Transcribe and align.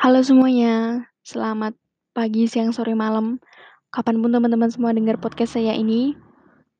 Halo 0.00 0.24
semuanya, 0.24 1.04
selamat 1.28 1.76
pagi, 2.16 2.48
siang, 2.48 2.72
sore, 2.72 2.96
malam, 2.96 3.36
kapan 3.92 4.16
pun 4.24 4.32
teman-teman 4.32 4.72
semua 4.72 4.96
dengar 4.96 5.20
podcast 5.20 5.60
saya 5.60 5.76
ini. 5.76 6.16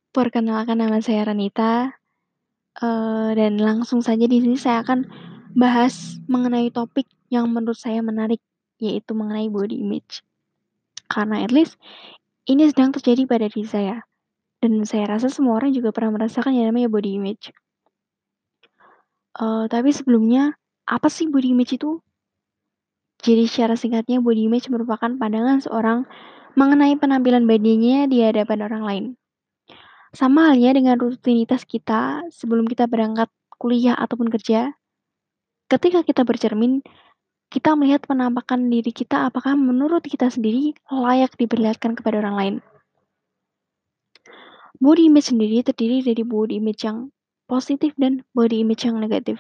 Perkenalkan 0.09 0.81
nama 0.81 1.05
saya 1.05 1.29
Ranita, 1.29 2.01
uh, 2.81 3.31
dan 3.37 3.61
langsung 3.61 4.01
saja 4.01 4.25
di 4.25 4.41
sini 4.41 4.57
saya 4.57 4.81
akan 4.81 5.05
bahas 5.53 6.17
mengenai 6.33 6.73
topik 6.73 7.05
yang 7.29 7.53
menurut 7.53 7.77
saya 7.77 8.01
menarik, 8.01 8.41
yaitu 8.81 9.13
mengenai 9.13 9.53
body 9.53 9.85
image. 9.85 10.25
Karena 11.05 11.45
at 11.45 11.53
least 11.53 11.77
ini 12.49 12.73
sedang 12.73 12.89
terjadi 12.89 13.29
pada 13.29 13.53
diri 13.53 13.69
saya, 13.69 14.01
dan 14.65 14.81
saya 14.89 15.13
rasa 15.13 15.29
semua 15.29 15.61
orang 15.61 15.77
juga 15.77 15.93
pernah 15.93 16.17
merasakan 16.17 16.57
yang 16.57 16.73
namanya 16.73 16.89
body 16.89 17.21
image. 17.21 17.53
Uh, 19.37 19.69
tapi 19.69 19.93
sebelumnya, 19.93 20.57
apa 20.89 21.13
sih 21.13 21.29
body 21.29 21.53
image 21.53 21.77
itu? 21.77 22.01
Jadi 23.21 23.45
secara 23.45 23.77
singkatnya 23.77 24.25
body 24.25 24.49
image 24.49 24.73
merupakan 24.73 25.13
pandangan 25.13 25.61
seorang 25.61 26.09
mengenai 26.57 26.97
penampilan 26.97 27.45
badannya 27.45 28.09
di 28.09 28.25
hadapan 28.25 28.59
orang 28.65 28.83
lain. 28.83 29.05
Sama 30.17 30.51
halnya 30.51 30.75
dengan 30.75 30.97
rutinitas 30.97 31.69
kita 31.69 32.25
sebelum 32.33 32.65
kita 32.65 32.89
berangkat 32.89 33.29
kuliah 33.61 33.95
ataupun 33.95 34.33
kerja. 34.33 34.73
Ketika 35.69 36.03
kita 36.03 36.25
bercermin, 36.27 36.83
kita 37.53 37.77
melihat 37.77 38.09
penampakan 38.09 38.73
diri 38.73 38.91
kita 38.91 39.29
apakah 39.29 39.55
menurut 39.55 40.03
kita 40.03 40.33
sendiri 40.33 40.75
layak 40.91 41.37
diperlihatkan 41.37 41.95
kepada 41.95 42.25
orang 42.25 42.35
lain. 42.35 42.55
Body 44.81 45.13
image 45.13 45.29
sendiri 45.29 45.61
terdiri 45.61 46.01
dari 46.01 46.25
body 46.25 46.57
image 46.57 46.89
yang 46.89 47.13
positif 47.45 47.93
dan 48.01 48.25
body 48.33 48.65
image 48.65 48.89
yang 48.89 48.97
negatif. 48.97 49.39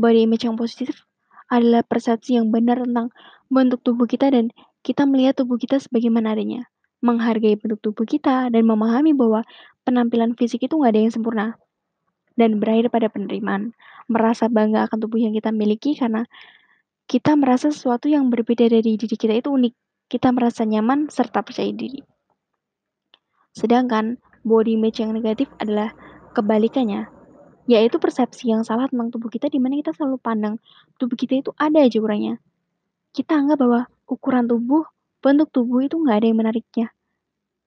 Body 0.00 0.24
image 0.24 0.48
yang 0.48 0.56
positif 0.56 1.04
adalah 1.52 1.84
persepsi 1.84 2.40
yang 2.40 2.48
benar 2.48 2.80
tentang 2.80 3.12
bentuk 3.52 3.84
tubuh 3.84 4.08
kita 4.08 4.32
dan 4.32 4.48
kita 4.80 5.04
melihat 5.04 5.36
tubuh 5.36 5.60
kita 5.60 5.76
sebagaimana 5.76 6.32
adanya. 6.32 6.72
Menghargai 7.04 7.60
bentuk 7.60 7.84
tubuh 7.84 8.08
kita 8.08 8.48
dan 8.48 8.64
memahami 8.64 9.12
bahwa 9.12 9.44
penampilan 9.84 10.32
fisik 10.32 10.64
itu 10.64 10.80
nggak 10.80 10.96
ada 10.96 11.00
yang 11.04 11.12
sempurna. 11.12 11.46
Dan 12.32 12.56
berakhir 12.56 12.88
pada 12.88 13.12
penerimaan. 13.12 13.76
Merasa 14.08 14.48
bangga 14.48 14.88
akan 14.88 14.98
tubuh 15.04 15.20
yang 15.20 15.36
kita 15.36 15.52
miliki 15.52 15.92
karena 15.92 16.24
kita 17.04 17.36
merasa 17.36 17.68
sesuatu 17.68 18.08
yang 18.08 18.32
berbeda 18.32 18.72
dari 18.72 18.96
diri 18.96 19.16
kita 19.20 19.36
itu 19.36 19.52
unik. 19.52 19.74
Kita 20.08 20.32
merasa 20.32 20.64
nyaman 20.64 21.12
serta 21.12 21.44
percaya 21.44 21.68
diri. 21.68 22.00
Sedangkan 23.52 24.16
body 24.48 24.80
image 24.80 25.04
yang 25.04 25.12
negatif 25.12 25.52
adalah 25.60 25.92
kebalikannya 26.32 27.21
yaitu 27.72 27.96
persepsi 27.96 28.52
yang 28.52 28.62
salah 28.62 28.86
tentang 28.88 29.08
tubuh 29.08 29.32
kita 29.32 29.48
di 29.48 29.56
mana 29.56 29.80
kita 29.80 29.96
selalu 29.96 30.20
pandang 30.20 30.60
tubuh 31.00 31.16
kita 31.16 31.40
itu 31.40 31.50
ada 31.56 31.80
aja 31.80 31.98
kurangnya. 31.98 32.36
Kita 33.12 33.36
anggap 33.36 33.60
bahwa 33.60 33.80
ukuran 34.08 34.48
tubuh, 34.48 34.84
bentuk 35.24 35.48
tubuh 35.52 35.84
itu 35.84 35.96
nggak 35.96 36.16
ada 36.22 36.26
yang 36.28 36.38
menariknya 36.38 36.88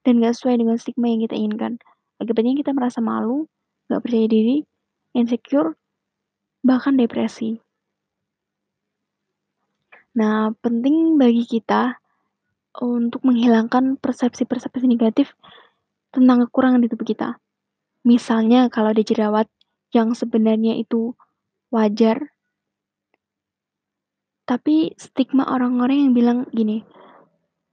dan 0.05 0.21
nggak 0.21 0.37
sesuai 0.37 0.61
dengan 0.61 0.77
stigma 0.77 1.09
yang 1.09 1.21
kita 1.25 1.35
inginkan. 1.35 1.73
Akibatnya 2.21 2.53
kita 2.55 2.71
merasa 2.71 3.01
malu, 3.01 3.49
nggak 3.89 4.01
percaya 4.05 4.27
diri, 4.29 4.57
insecure, 5.17 5.73
bahkan 6.61 6.95
depresi. 6.95 7.59
Nah, 10.15 10.55
penting 10.63 11.19
bagi 11.19 11.43
kita 11.43 11.99
untuk 12.79 13.23
menghilangkan 13.27 13.99
persepsi-persepsi 13.99 14.87
negatif 14.87 15.35
tentang 16.11 16.47
kekurangan 16.47 16.79
di 16.79 16.87
tubuh 16.87 17.03
kita. 17.03 17.35
Misalnya 18.07 18.71
kalau 18.71 18.95
ada 18.95 19.03
jerawat, 19.03 19.49
yang 19.95 20.11
sebenarnya 20.11 20.75
itu 20.75 21.15
wajar. 21.71 22.35
Tapi 24.43 24.91
stigma 24.99 25.47
orang-orang 25.47 26.11
yang 26.11 26.11
bilang 26.11 26.39
gini, 26.51 26.83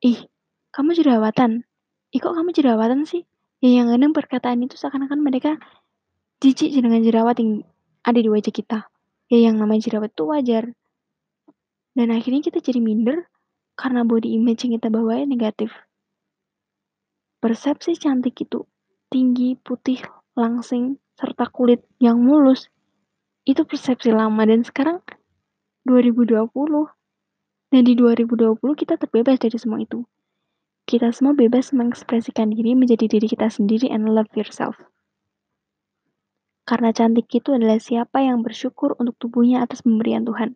"Ih, 0.01 0.31
kamu 0.71 0.95
jerawatan. 0.95 1.67
Ih, 2.15 2.21
kok 2.23 2.39
kamu 2.39 2.55
jerawatan 2.55 3.03
sih?" 3.03 3.27
Ya 3.63 3.83
yang 3.83 3.91
kadang 3.91 4.15
perkataan 4.15 4.63
itu 4.63 4.79
seakan-akan 4.79 5.23
mereka 5.23 5.59
jijik 6.43 6.75
dengan 6.75 7.03
jerawat 7.03 7.39
yang 7.43 7.63
ada 8.03 8.19
di 8.19 8.31
wajah 8.31 8.55
kita. 8.55 8.79
Ya 9.31 9.39
yang 9.51 9.59
namanya 9.59 9.87
jerawat 9.91 10.15
itu 10.15 10.25
wajar. 10.27 10.65
Dan 11.93 12.09
akhirnya 12.15 12.43
kita 12.43 12.59
jadi 12.63 12.79
minder 12.79 13.27
karena 13.75 14.07
body 14.07 14.39
image 14.39 14.65
yang 14.67 14.79
kita 14.79 14.89
bawa 14.89 15.23
negatif. 15.27 15.71
Persepsi 17.43 17.99
cantik 17.99 18.39
itu 18.39 18.63
tinggi, 19.11 19.59
putih, 19.59 19.99
langsing, 20.39 21.02
serta 21.17 21.49
kulit 21.53 21.85
yang 22.01 22.21
mulus 22.21 22.69
itu 23.43 23.67
persepsi 23.67 24.15
lama 24.15 24.47
dan 24.47 24.63
sekarang 24.63 25.03
2020 25.85 26.47
dan 27.73 27.83
di 27.83 27.95
2020 27.97 28.61
kita 28.77 28.95
terbebas 29.01 29.41
dari 29.41 29.57
semua 29.59 29.83
itu. 29.83 30.05
Kita 30.87 31.09
semua 31.15 31.33
bebas 31.33 31.73
mengekspresikan 31.73 32.53
diri 32.53 32.77
menjadi 32.77 33.09
diri 33.09 33.27
kita 33.27 33.49
sendiri 33.49 33.89
and 33.89 34.07
love 34.13 34.29
yourself. 34.37 34.77
Karena 36.63 36.95
cantik 36.95 37.27
itu 37.33 37.51
adalah 37.51 37.83
siapa 37.83 38.23
yang 38.23 38.47
bersyukur 38.47 38.95
untuk 39.03 39.19
tubuhnya 39.19 39.67
atas 39.67 39.83
pemberian 39.83 40.23
Tuhan. 40.23 40.55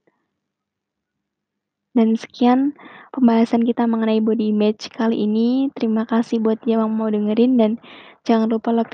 Dan 1.96 2.12
sekian 2.12 2.76
pembahasan 3.16 3.64
kita 3.64 3.88
mengenai 3.88 4.20
body 4.20 4.52
image 4.52 4.92
kali 4.92 5.24
ini. 5.24 5.72
Terima 5.72 6.04
kasih 6.04 6.44
buat 6.44 6.60
yang 6.68 6.84
mau 6.92 7.08
dengerin 7.08 7.56
dan 7.56 7.80
jangan 8.28 8.52
lupa 8.52 8.68
love, 8.68 8.92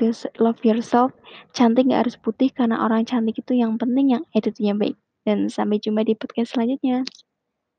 yourself. 0.63 1.11
Cantik 1.51 1.91
gak 1.91 2.07
harus 2.07 2.15
putih 2.15 2.47
karena 2.55 2.79
orang 2.79 3.03
cantik 3.03 3.43
itu 3.43 3.59
yang 3.59 3.75
penting 3.75 4.15
yang 4.15 4.23
attitude-nya 4.31 4.71
baik. 4.79 4.95
Dan 5.27 5.51
sampai 5.51 5.83
jumpa 5.83 6.07
di 6.07 6.15
podcast 6.15 6.55
selanjutnya. 6.55 7.03